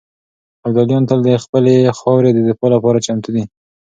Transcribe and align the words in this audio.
ابداليان 0.65 1.03
تل 1.09 1.19
د 1.27 1.29
خپلې 1.43 1.75
خاورې 1.99 2.29
د 2.33 2.39
دفاع 2.49 2.69
لپاره 2.75 3.03
چمتو 3.05 3.29
دي. 3.35 3.43